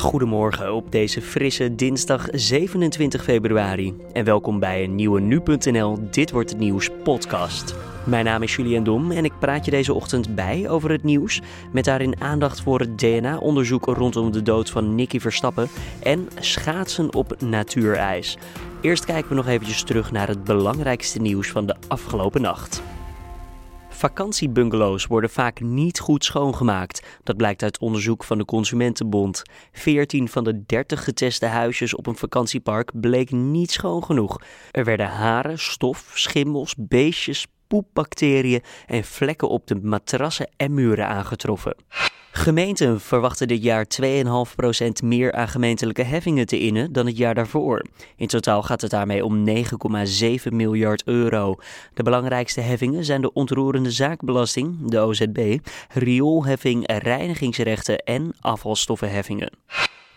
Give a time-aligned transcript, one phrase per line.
[0.00, 6.50] Goedemorgen op deze frisse dinsdag 27 februari en welkom bij een nieuwe nu.nl Dit wordt
[6.50, 7.74] het nieuws podcast.
[8.04, 11.40] Mijn naam is Julian Dom en ik praat je deze ochtend bij over het nieuws
[11.72, 15.68] met daarin aandacht voor het DNA-onderzoek rondom de dood van Nicky Verstappen
[16.02, 18.38] en schaatsen op natuurijs.
[18.80, 22.82] Eerst kijken we nog eventjes terug naar het belangrijkste nieuws van de afgelopen nacht.
[24.00, 27.02] Vakantiebungalows worden vaak niet goed schoongemaakt.
[27.22, 29.42] Dat blijkt uit onderzoek van de Consumentenbond.
[29.72, 34.40] 14 van de 30 geteste huisjes op een vakantiepark bleek niet schoon genoeg.
[34.70, 41.76] Er werden haren, stof, schimmels, beestjes, poepbacteriën en vlekken op de matrassen en muren aangetroffen.
[42.32, 44.06] Gemeenten verwachten dit jaar 2,5%
[45.04, 47.86] meer aan gemeentelijke heffingen te innen dan het jaar daarvoor.
[48.16, 49.54] In totaal gaat het daarmee om 9,7
[50.50, 51.56] miljard euro.
[51.94, 55.58] De belangrijkste heffingen zijn de ontroerende zaakbelasting, de OZB,
[55.92, 59.50] rioolheffing, reinigingsrechten en afvalstoffenheffingen.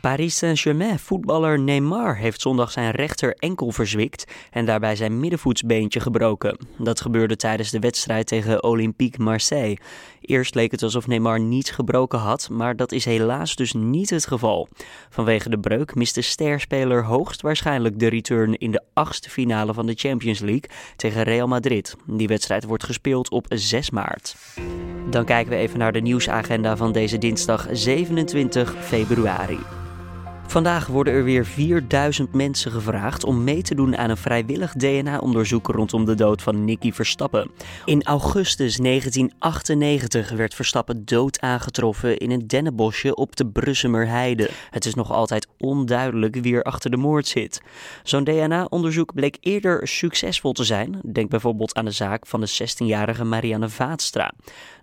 [0.03, 6.57] Paris Saint-Germain voetballer Neymar heeft zondag zijn rechter enkel verzwikt en daarbij zijn middenvoetsbeentje gebroken.
[6.77, 9.77] Dat gebeurde tijdens de wedstrijd tegen Olympique Marseille.
[10.21, 14.27] Eerst leek het alsof Neymar niets gebroken had, maar dat is helaas dus niet het
[14.27, 14.68] geval.
[15.10, 20.40] Vanwege de breuk miste sterspeler hoogstwaarschijnlijk de return in de achtste finale van de Champions
[20.40, 21.95] League tegen Real Madrid.
[22.05, 24.35] Die wedstrijd wordt gespeeld op 6 maart.
[25.10, 29.60] Dan kijken we even naar de nieuwsagenda van deze dinsdag 27 februari.
[30.48, 35.68] Vandaag worden er weer 4000 mensen gevraagd om mee te doen aan een vrijwillig DNA-onderzoek
[35.68, 37.52] rondom de dood van Nicky Verstappen.
[37.85, 44.50] In augustus 1998 werd Verstappen dood aangetroffen in een dennenbosje op de Brussemerheide.
[44.70, 47.62] Het is nog altijd onduidelijk wie er achter de moord zit.
[48.04, 51.00] Zo'n DNA-onderzoek bleek eerder succesvol te zijn.
[51.12, 54.34] Denk bijvoorbeeld aan de zaak van de 16-jarige Marianne Vaatstra.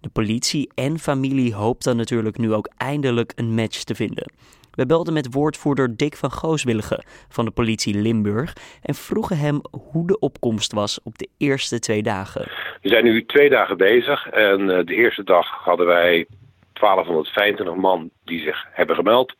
[0.01, 4.33] De politie en familie hoopt dan natuurlijk nu ook eindelijk een match te vinden.
[4.81, 9.61] We belden met woordvoerder Dick van Gooswilligen van de politie Limburg en vroegen hem
[9.93, 12.43] hoe de opkomst was op de eerste twee dagen.
[12.83, 16.27] We zijn nu twee dagen bezig en eh, de eerste dag hadden wij
[16.73, 19.35] 1225 man die zich hebben gemeld.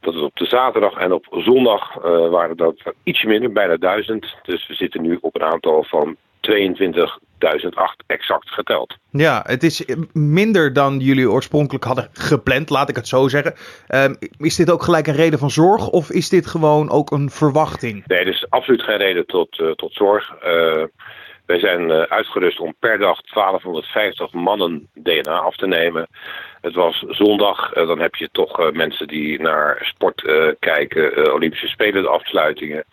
[0.00, 4.36] Dat is op de zaterdag en op zondag uh, waren dat ietsje minder, bijna duizend.
[4.42, 8.96] Dus we zitten nu op een aantal van 22 2008 exact geteld.
[9.10, 13.54] Ja, het is minder dan jullie oorspronkelijk hadden gepland, laat ik het zo zeggen.
[13.88, 17.30] Um, is dit ook gelijk een reden van zorg of is dit gewoon ook een
[17.30, 18.06] verwachting?
[18.06, 20.32] Nee, er is absoluut geen reden tot, uh, tot zorg.
[20.44, 20.82] Uh,
[21.46, 26.06] wij zijn uh, uitgerust om per dag 1250 mannen DNA af te nemen.
[26.60, 30.22] Het was zondag, dan heb je toch mensen die naar sport
[30.58, 32.84] kijken, Olympische Spelen, de afsluitingen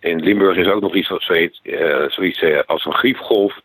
[0.00, 3.60] in Limburg is ook nog iets zoiets, uh, zoiets uh, als een griefgolf.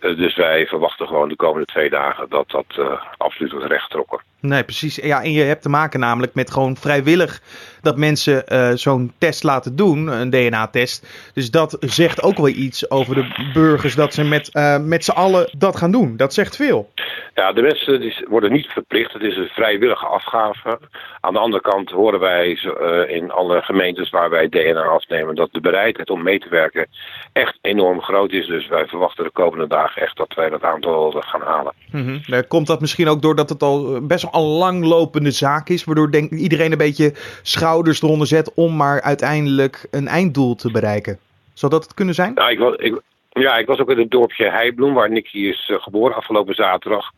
[0.00, 4.20] Uh, dus wij verwachten gewoon de komende twee dagen dat dat absoluut wordt rechttrokken.
[4.40, 4.96] Nee, precies.
[4.96, 7.40] Ja, en je hebt te maken namelijk met gewoon vrijwillig
[7.80, 11.30] dat mensen uh, zo'n test laten doen, een DNA-test.
[11.34, 15.10] Dus dat zegt ook wel iets over de burgers dat ze met, uh, met z'n
[15.10, 16.16] allen dat gaan doen.
[16.16, 16.90] Dat zegt veel.
[17.34, 19.12] Ja, de mensen die worden niet verplicht.
[19.12, 20.78] Het is een vrijwillige afgave.
[21.20, 25.48] Aan de andere kant horen wij uh, in alle gemeentes waar wij DNA afnemen dat
[25.52, 26.86] de bereidheid om mee te werken
[27.32, 28.46] echt enorm groot is.
[28.46, 31.72] Dus wij verwachten de komende dagen echt dat wij dat aantal gaan halen.
[31.90, 32.46] Mm -hmm.
[32.48, 36.30] Komt dat misschien ook doordat het al best wel een langlopende zaak is, waardoor denk,
[36.30, 41.18] iedereen een beetje schouders eronder zet om maar uiteindelijk een einddoel te bereiken?
[41.52, 42.32] Zou dat het kunnen zijn?
[42.34, 43.00] Ja, ik was, ik,
[43.30, 47.10] ja, ik was ook in het dorpje Heibloem, waar Nicky is uh, geboren afgelopen zaterdag.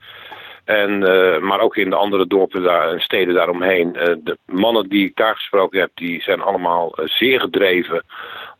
[0.64, 3.96] En, uh, maar ook in de andere dorpen daar, en steden daaromheen.
[3.96, 8.04] Uh, de mannen die ik daar gesproken heb, die zijn allemaal zeer gedreven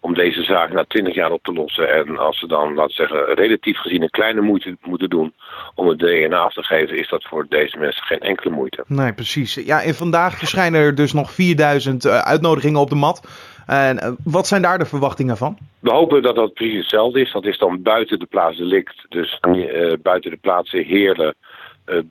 [0.01, 1.95] om deze zaak na twintig jaar op te lossen.
[1.95, 5.33] En als ze dan, laten we zeggen, relatief gezien een kleine moeite moeten doen
[5.75, 8.85] om het DNA af te geven, is dat voor deze mensen geen enkele moeite.
[8.87, 9.55] Nee, precies.
[9.55, 13.21] Ja, en vandaag verschijnen er dus nog 4000 uh, uitnodigingen op de mat.
[13.67, 15.59] En wat zijn daar de verwachtingen van?
[15.81, 17.33] We hopen dat dat precies hetzelfde is.
[17.33, 21.50] Dat is dan buiten de plaats delict, dus uh, buiten de plaatsen Heerlen, uh,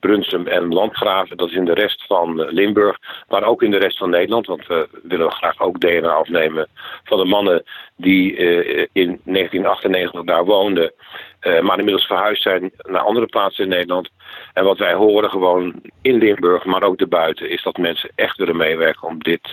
[0.00, 1.36] Brunsum en Landgraven.
[1.36, 2.98] Dat is in de rest van uh, Limburg,
[3.28, 4.46] maar ook in de rest van Nederland.
[4.46, 6.68] Want we willen graag ook DNA afnemen
[7.04, 7.64] van de mannen
[7.96, 10.92] die uh, in 1998 daar woonden.
[11.40, 14.10] maar inmiddels verhuisd zijn naar andere plaatsen in Nederland.
[14.52, 18.56] En wat wij horen gewoon in Limburg, maar ook daarbuiten, is dat mensen echt willen
[18.56, 19.52] meewerken om dit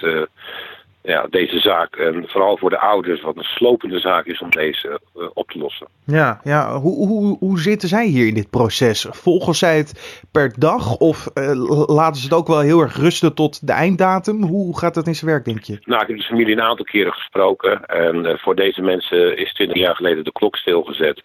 [1.07, 5.00] ja, deze zaak, en vooral voor de ouders, wat een slopende zaak is om deze
[5.15, 5.88] uh, op te lossen.
[6.06, 6.80] Ja, ja.
[6.80, 9.07] Hoe, hoe, hoe zitten zij hier in dit proces?
[9.09, 13.36] Volgen zij het per dag of uh, laten ze het ook wel heel erg rusten
[13.36, 14.44] tot de einddatum?
[14.44, 15.80] Hoe gaat dat in zijn werk, denk je?
[15.83, 19.54] Nou, ik heb de familie een aantal keren gesproken en uh, voor deze mensen is
[19.54, 21.24] 20 jaar geleden de klok stilgezet.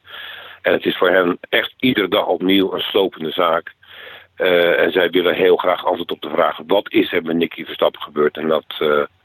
[0.63, 3.75] En het is voor hen echt iedere dag opnieuw een slopende zaak.
[4.77, 8.03] en zij willen heel graag antwoord op de vraag: wat is er met Nicky Verstappen
[8.03, 8.37] gebeurd?
[8.37, 8.65] En dat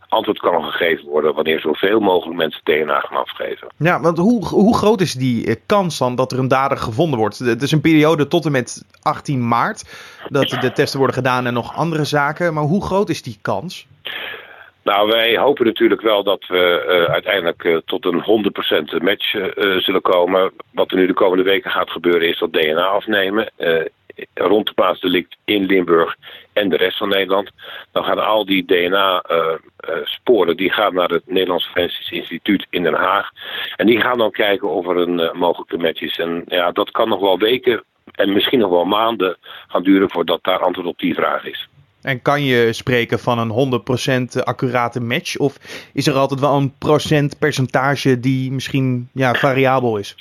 [0.10, 3.68] antwoord kan gegeven worden wanneer zoveel mogelijk mensen DNA gaan afgeven.
[3.78, 7.40] Ja, want hoe, hoe groot is die kans dan dat er een dader gevonden wordt?
[7.40, 9.84] Het is een periode tot en met 18 maart
[10.30, 12.54] dat de testen worden gedaan en nog andere zaken.
[12.54, 13.88] Maar hoe groot is die kans?
[14.84, 18.52] Nou, wij hopen natuurlijk wel dat we uh, uiteindelijk uh, tot een
[19.00, 20.52] 100% match uh, zullen komen.
[20.72, 23.52] Wat er nu de komende weken gaat gebeuren is dat DNA afnemen.
[24.34, 26.16] Rond de plaatsdelict in Limburg
[26.54, 27.52] en de rest van Nederland.
[27.92, 33.30] Dan gaan al die DNA-sporen die gaan naar het Nederlands Forensisch Instituut in Den Haag.
[33.76, 36.20] En die gaan dan kijken of er een mogelijke match is.
[36.20, 39.38] En ja, dat kan nog wel weken en misschien nog wel maanden
[39.68, 41.68] gaan duren voordat daar antwoord op die vraag is.
[42.02, 43.82] En kan je spreken van een
[44.40, 45.38] 100% accurate match?
[45.38, 45.58] Of
[45.94, 50.16] is er altijd wel een procent percentage die misschien ja, variabel is?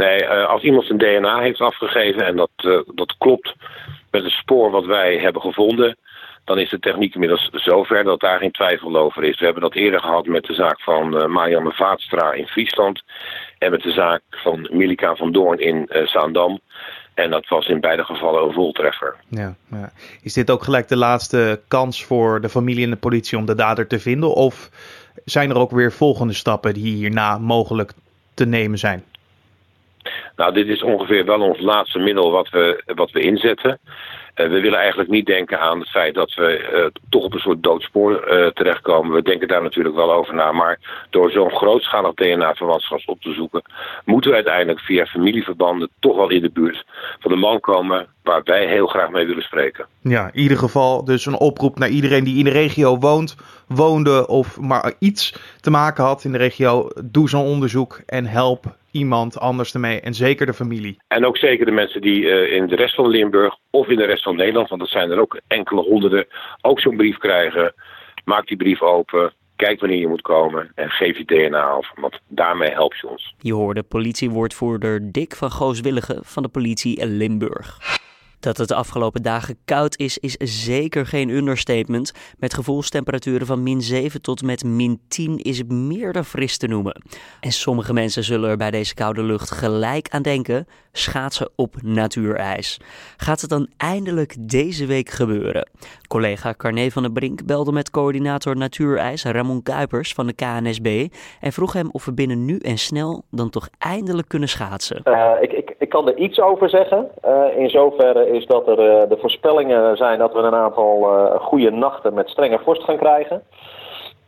[0.00, 3.54] Nee, eh, als iemand zijn DNA heeft afgegeven en dat, uh, dat klopt
[4.10, 5.96] met het spoor wat wij hebben gevonden,
[6.44, 9.38] dan is de techniek inmiddels zover dat daar geen twijfel over is.
[9.38, 13.02] We hebben dat eerder gehad met de zaak van uh, Marianne Vaatstra in Friesland
[13.58, 16.60] en met de zaak van Milika van Doorn in Zaandam.
[17.14, 19.16] En dat was in beide gevallen een voltreffer.
[19.28, 19.92] Ja, ja,
[20.22, 23.54] Is dit ook gelijk de laatste kans voor de familie en de politie om de
[23.54, 24.34] dader te vinden?
[24.34, 24.70] Of
[25.24, 27.92] zijn er ook weer volgende stappen die hierna mogelijk
[28.34, 29.04] te nemen zijn?
[30.40, 33.78] Nou, dit is ongeveer wel ons laatste middel wat we, wat we inzetten.
[34.40, 37.40] Uh, we willen eigenlijk niet denken aan het feit dat we uh, toch op een
[37.40, 39.12] soort doodspoor uh, terechtkomen.
[39.12, 40.52] We denken daar natuurlijk wel over na.
[40.52, 40.78] Maar
[41.10, 43.62] door zo'n grootschalig DNA-verwantschap op te zoeken,
[44.04, 46.84] moeten we uiteindelijk via familieverbanden toch wel in de buurt
[47.18, 49.86] van de man komen waar wij heel graag mee willen spreken.
[50.00, 53.36] Ja, in ieder geval dus een oproep naar iedereen die in de regio woont,
[53.68, 56.88] woonde of maar iets te maken had in de regio.
[57.04, 60.96] Doe zo'n onderzoek en help iemand anders ermee en zeker de familie.
[61.08, 64.04] En ook zeker de mensen die uh, in de rest van Limburg of in de
[64.04, 66.26] rest van Nederland, want dat zijn er ook enkele honderden,
[66.60, 67.74] ook zo'n brief krijgen.
[68.24, 72.18] Maak die brief open, kijk wanneer je moet komen en geef je DNA af, want
[72.28, 73.34] daarmee help je ons.
[73.38, 77.78] Je hoorde politiewoordvoerder Dick van Gooswillige van de politie Limburg.
[78.40, 82.12] Dat het de afgelopen dagen koud is, is zeker geen understatement.
[82.38, 86.66] Met gevoelstemperaturen van min 7 tot met min 10 is het meer dan fris te
[86.66, 87.02] noemen.
[87.40, 92.80] En sommige mensen zullen er bij deze koude lucht gelijk aan denken: schaatsen op natuurijs.
[93.16, 95.70] Gaat het dan eindelijk deze week gebeuren?
[96.08, 101.06] Collega Carné van der Brink belde met coördinator Natuurijs Ramon Kuipers van de KNSB
[101.40, 105.02] en vroeg hem of we binnen nu en snel dan toch eindelijk kunnen schaatsen.
[105.04, 107.08] Uh, ik, ik, kan er iets over zeggen.
[107.24, 111.08] Uh, in zoverre is dat er uh, de voorspellingen zijn dat we een aantal
[111.40, 113.42] goede nachten met strenge vorst gaan krijgen.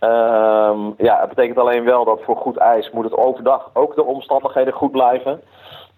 [0.02, 4.04] Ehm, ja, het betekent alleen wel dat voor goed ijs moet het overdag ook de
[4.04, 5.42] omstandigheden goed blijven.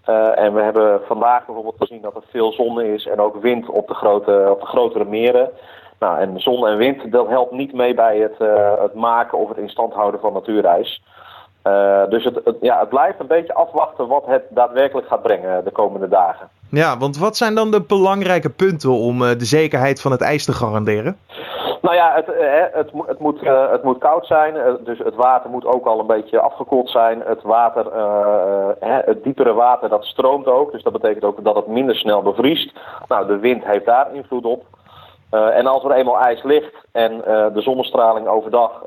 [0.09, 3.69] Uh, en we hebben vandaag bijvoorbeeld gezien dat er veel zon is en ook wind
[3.69, 5.51] op de, grote, op de grotere meren.
[5.99, 8.39] Nou, en zon en wind, dat helpt niet mee bij het,
[8.81, 11.03] het maken of het in stand houden van natuurijs.
[11.67, 15.65] Uh, dus het, het, ja, het blijft een beetje afwachten wat het daadwerkelijk gaat brengen
[15.65, 16.49] de komende dagen.
[16.71, 20.53] Ja, want wat zijn dan de belangrijke punten om de zekerheid van het ijs te
[20.53, 21.19] garanderen?
[21.83, 22.27] Nou ja, het,
[22.73, 23.41] het, het, moet,
[23.71, 27.23] het moet koud zijn, dus het water moet ook al een beetje afgekoeld zijn.
[27.25, 27.87] Het water,
[28.81, 32.73] het diepere water, dat stroomt ook, dus dat betekent ook dat het minder snel bevriest.
[33.09, 34.65] Nou, de wind heeft daar invloed op.
[35.31, 37.17] En als er eenmaal ijs ligt en
[37.55, 38.83] de zonnestraling overdag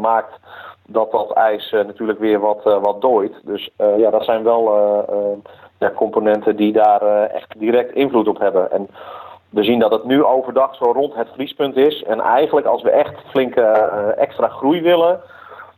[0.00, 0.38] maakt
[0.86, 3.34] dat dat ijs natuurlijk weer wat, wat dooit.
[3.42, 4.72] Dus ja, dat zijn wel
[5.78, 8.72] ja, componenten die daar echt direct invloed op hebben.
[8.72, 8.88] En
[9.50, 12.02] we zien dat het nu overdag zo rond het vriespunt is.
[12.02, 13.62] En eigenlijk als we echt flinke
[14.16, 15.20] extra groei willen,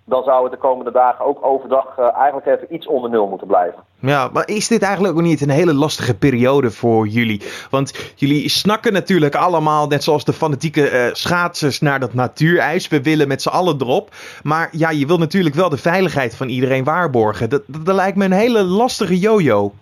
[0.09, 3.47] dan zou het de komende dagen ook overdag uh, eigenlijk even iets onder nul moeten
[3.47, 3.83] blijven.
[4.01, 7.43] Ja, maar is dit eigenlijk ook niet een hele lastige periode voor jullie?
[7.71, 12.89] Want jullie snakken natuurlijk allemaal, net zoals de fanatieke uh, schaatsers, naar dat natuurijs.
[12.89, 14.09] We willen met z'n allen erop.
[14.43, 17.51] Maar ja, je wil natuurlijk wel de veiligheid van iedereen waarborgen.
[17.51, 19.73] Dat, dat, dat lijkt me een hele lastige yo-yo.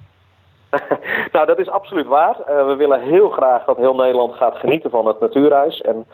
[1.32, 2.36] nou, dat is absoluut waar.
[2.40, 5.80] Uh, we willen heel graag dat heel Nederland gaat genieten van het natuurreis.
[5.80, 6.06] En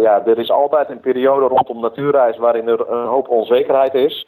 [0.00, 4.26] ja, er is altijd een periode rondom natuurreis waarin er een hoop onzekerheid is.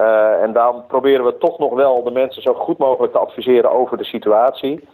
[0.00, 3.70] Uh, en dan proberen we toch nog wel de mensen zo goed mogelijk te adviseren
[3.70, 4.88] over de situatie.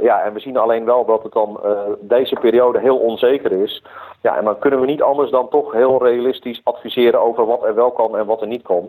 [0.00, 1.60] ja, en we zien alleen wel dat het dan
[2.00, 3.82] deze periode heel onzeker is.
[4.22, 7.74] Ja, en dan kunnen we niet anders dan toch heel realistisch adviseren over wat er
[7.74, 8.88] wel kan en wat er niet kan.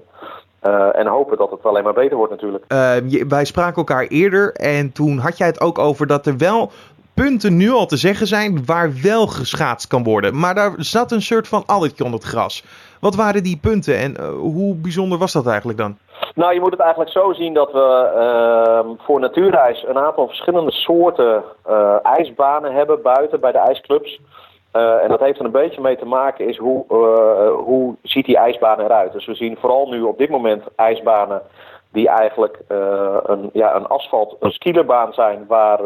[0.94, 2.66] En hopen dat het alleen maar beter wordt natuurlijk.
[3.30, 6.72] Wij spraken elkaar eerder en toen had jij het ook over dat er wel
[7.14, 10.40] punten nu al te zeggen zijn waar wel geschaatst kan worden.
[10.40, 12.64] Maar daar zat een soort van alletje onder het gras.
[13.00, 15.98] Wat waren die punten en uh, hoe bijzonder was dat eigenlijk dan?
[16.36, 20.72] Nou, je moet het eigenlijk zo zien dat we uh, voor natuurreis een aantal verschillende
[20.72, 24.20] soorten uh, ijsbanen hebben buiten bij de ijsclubs.
[24.74, 26.86] Uh, en dat heeft er een beetje mee te maken is hoe,
[27.66, 29.12] hoe ziet die ijsbaan eruit.
[29.14, 31.42] Dus we zien vooral nu op dit moment ijsbanen
[31.92, 32.60] die eigenlijk
[33.24, 35.80] een, ja, een asfalt, een skierbaan zijn waar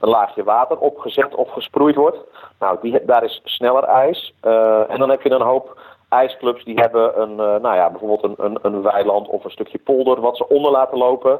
[0.00, 2.18] een laagje water opgezet of gesproeid wordt.
[2.58, 4.34] Nou, die, daar is sneller ijs.
[4.88, 5.76] en dan heb je een hoop
[6.08, 9.78] ijsclubs die hebben een, uh, nou ja, bijvoorbeeld een, een, een, weiland of een stukje
[9.78, 11.38] polder wat ze onder laten lopen.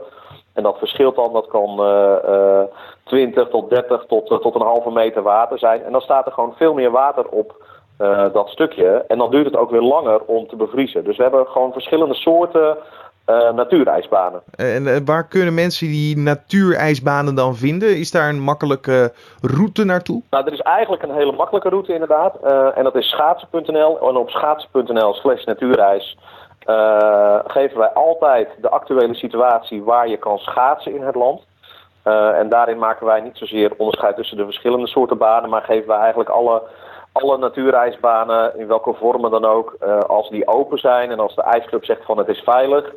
[0.52, 2.62] En dat verschilt dan, dat kan uh, uh,
[3.04, 5.84] 20 tot 30 tot, tot een halve meter water zijn.
[5.84, 7.64] En dan staat er gewoon veel meer water op
[8.32, 9.04] dat stukje.
[9.08, 11.04] En dan duurt het ook weer langer om te bevriezen.
[11.04, 12.76] Dus we hebben gewoon verschillende soorten
[13.26, 14.42] uh, natuurijsbanen.
[14.56, 17.96] En uh, waar kunnen mensen die natuurijsbanen dan vinden?
[17.96, 20.22] Is daar een makkelijke route naartoe?
[20.30, 22.34] Nou, er is eigenlijk een hele makkelijke route inderdaad.
[22.44, 24.08] Uh, en dat is schaatsen.nl.
[24.08, 26.18] En op schaatsen.nl slash natuurijs
[27.46, 31.40] geven wij altijd de actuele situatie waar je kan schaatsen in het land.
[32.34, 35.98] en daarin maken wij niet zozeer onderscheid tussen de verschillende soorten banen, maar geven wij
[35.98, 36.62] eigenlijk alle
[37.22, 41.42] alle natuurijsbanen, in welke vormen dan ook, uh, als die open zijn en als de
[41.42, 42.92] ijsclub zegt van het is veilig,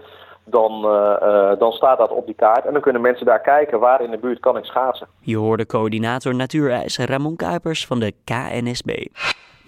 [0.46, 2.66] dan, uh, uh, dan staat dat op die kaart.
[2.66, 5.08] En dan kunnen mensen daar kijken waar in de buurt kan ik schaatsen.
[5.20, 9.06] Je hoorde coördinator natuurijs Ramon Kuipers van de KNSB.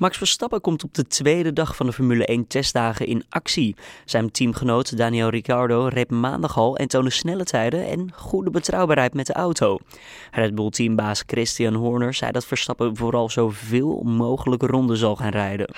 [0.01, 3.75] Max Verstappen komt op de tweede dag van de Formule 1 testdagen in actie.
[4.05, 9.25] Zijn teamgenoot Daniel Ricciardo reed maandag al en toonde snelle tijden en goede betrouwbaarheid met
[9.25, 9.77] de auto.
[10.31, 15.73] Red Bull teambaas Christian Horner zei dat Verstappen vooral zoveel mogelijk ronden zal gaan rijden.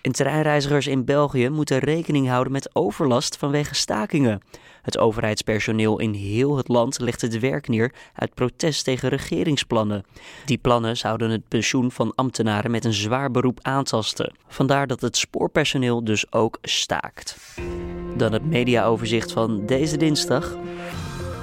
[0.00, 4.42] En treinreizigers in België moeten rekening houden met overlast vanwege stakingen.
[4.86, 10.04] Het overheidspersoneel in heel het land legt het werk neer uit protest tegen regeringsplannen.
[10.44, 14.34] Die plannen zouden het pensioen van ambtenaren met een zwaar beroep aantasten.
[14.48, 17.36] Vandaar dat het spoorpersoneel dus ook staakt.
[18.16, 20.56] Dan het mediaoverzicht van deze dinsdag.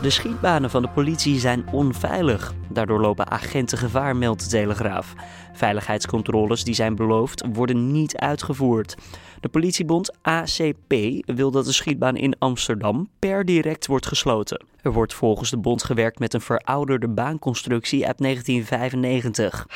[0.03, 2.53] De schietbanen van de politie zijn onveilig.
[2.69, 5.13] Daardoor lopen agenten gevaar, meldt de Telegraaf.
[5.53, 8.95] Veiligheidscontroles die zijn beloofd worden niet uitgevoerd.
[9.39, 10.93] De politiebond ACP
[11.25, 14.65] wil dat de schietbaan in Amsterdam per direct wordt gesloten.
[14.81, 19.67] Er wordt volgens de bond gewerkt met een verouderde baanconstructie uit 1995.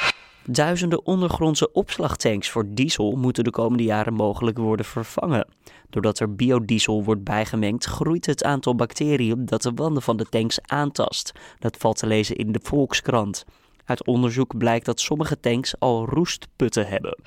[0.50, 5.48] Duizenden ondergrondse opslagtanks voor diesel moeten de komende jaren mogelijk worden vervangen.
[5.90, 10.60] Doordat er biodiesel wordt bijgemengd, groeit het aantal bacteriën dat de wanden van de tanks
[10.62, 11.32] aantast.
[11.60, 13.46] Dat valt te lezen in de Volkskrant.
[13.86, 17.18] Uit onderzoek blijkt dat sommige tanks al roestputten hebben.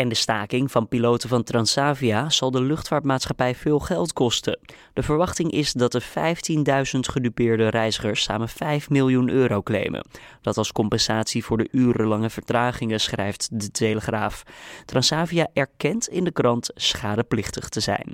[0.00, 4.58] En de staking van piloten van Transavia zal de luchtvaartmaatschappij veel geld kosten.
[4.92, 10.06] De verwachting is dat de 15.000 gedupeerde reizigers samen 5 miljoen euro claimen.
[10.40, 14.42] Dat als compensatie voor de urenlange vertragingen, schrijft de Telegraaf.
[14.84, 18.12] Transavia erkent in de krant schadeplichtig te zijn.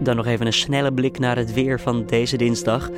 [0.00, 2.90] Dan nog even een snelle blik naar het weer van deze dinsdag.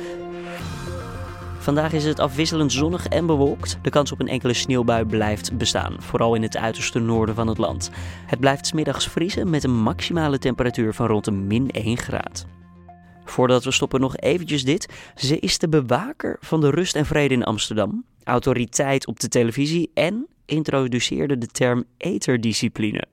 [1.65, 3.77] Vandaag is het afwisselend zonnig en bewolkt.
[3.81, 7.57] De kans op een enkele sneeuwbui blijft bestaan, vooral in het uiterste noorden van het
[7.57, 7.91] land.
[8.25, 12.45] Het blijft smiddags vriezen met een maximale temperatuur van rond de min 1 graad.
[13.23, 14.93] Voordat we stoppen nog eventjes dit.
[15.15, 19.91] Ze is de bewaker van de rust en vrede in Amsterdam, autoriteit op de televisie
[19.93, 23.03] en introduceerde de term eterdiscipline.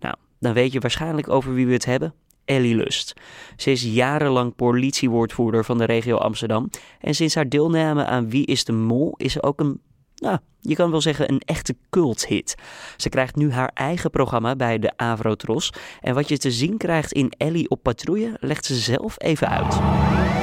[0.00, 2.14] Nou, dan weet je waarschijnlijk over wie we het hebben.
[2.44, 3.12] Ellie Lust.
[3.56, 6.70] Ze is jarenlang politiewoordvoerder van de regio Amsterdam.
[7.00, 9.80] En sinds haar deelname aan Wie is de Mol is ze ook een,
[10.14, 12.54] nou, je kan wel zeggen een echte culthit.
[12.96, 15.72] Ze krijgt nu haar eigen programma bij de Avrotros.
[16.00, 19.72] En wat je te zien krijgt in Ellie op patrouille, legt ze zelf even uit.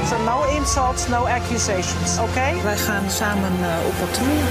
[0.05, 2.29] So no insults, no accusations, oké?
[2.29, 2.61] Okay?
[2.61, 4.43] Wij gaan samen uh, op patrouille.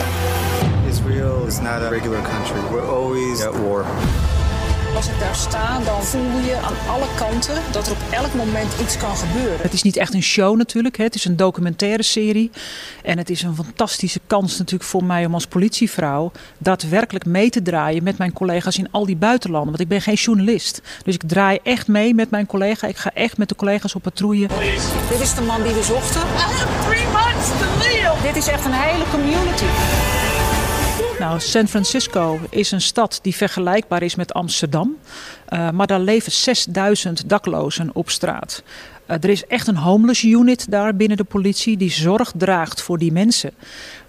[0.88, 2.60] Israel is not a regular country.
[2.70, 3.84] We're always at war.
[5.00, 8.72] Als ik daar sta, dan voel je aan alle kanten dat er op elk moment
[8.80, 9.60] iets kan gebeuren.
[9.60, 10.96] Het is niet echt een show natuurlijk.
[10.96, 11.04] Hè.
[11.04, 12.50] Het is een documentaire serie.
[13.02, 17.62] En het is een fantastische kans natuurlijk voor mij om als politievrouw daadwerkelijk mee te
[17.62, 19.68] draaien met mijn collega's in al die buitenlanden.
[19.68, 20.82] Want ik ben geen journalist.
[21.04, 22.86] Dus ik draai echt mee met mijn collega.
[22.86, 24.48] Ik ga echt met de collega's op patrouille.
[25.10, 26.22] Dit is de man die we zochten.
[28.22, 29.64] Dit is echt een hele community.
[31.20, 34.96] Nou, San Francisco is een stad die vergelijkbaar is met Amsterdam.
[35.48, 38.62] Uh, maar daar leven 6000 daklozen op straat.
[39.10, 42.98] Uh, er is echt een homeless unit daar binnen de politie die zorg draagt voor
[42.98, 43.52] die mensen.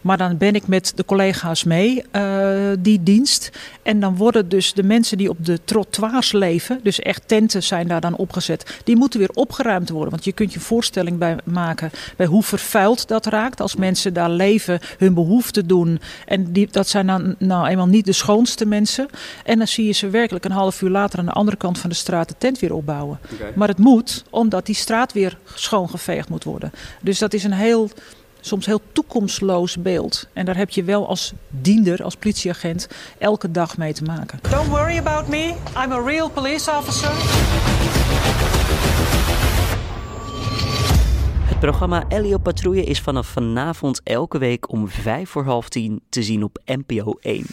[0.02, 3.50] Maar dan ben ik met de collega's mee, uh, die dienst.
[3.84, 7.88] En dan worden dus de mensen die op de trottoirs leven, dus echt tenten zijn
[7.88, 10.10] daar dan opgezet, die moeten weer opgeruimd worden.
[10.10, 14.30] Want je kunt je voorstelling bij maken bij hoe vervuild dat raakt als mensen daar
[14.30, 16.00] leven, hun behoeften doen.
[16.26, 19.08] En die, dat zijn dan nou eenmaal niet de schoonste mensen.
[19.44, 21.90] En dan zie je ze werkelijk een half uur later aan de andere kant van
[21.90, 23.20] de straat de tent weer opbouwen.
[23.34, 23.52] Okay.
[23.56, 26.72] Maar het moet, omdat die straat straat weer schoongeveegd moet worden.
[27.02, 27.90] Dus dat is een heel
[28.40, 30.28] soms heel toekomstloos beeld.
[30.34, 34.40] En daar heb je wel als diender, als politieagent, elke dag mee te maken.
[34.50, 35.54] Don't worry about me.
[35.84, 37.12] I'm a real police officer.
[41.46, 46.24] Het programma Elio Patrouille is vanaf vanavond elke week om vijf voor half tien te
[46.24, 47.46] zien op NPO 1.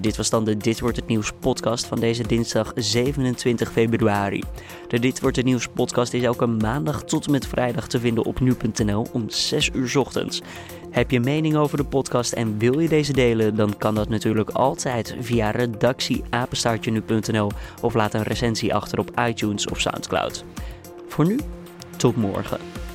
[0.00, 4.42] Dit was dan de Dit Wordt Het Nieuws podcast van deze dinsdag 27 februari.
[4.88, 8.24] De Dit Wordt Het Nieuws podcast is elke maandag tot en met vrijdag te vinden
[8.24, 10.42] op nu.nl om 6 uur ochtends.
[10.90, 14.50] Heb je mening over de podcast en wil je deze delen, dan kan dat natuurlijk
[14.50, 17.50] altijd via redactieapenstaartje.nu.nl
[17.82, 20.44] of laat een recensie achter op iTunes of Soundcloud.
[21.08, 21.38] Voor nu,
[21.96, 22.85] tot morgen.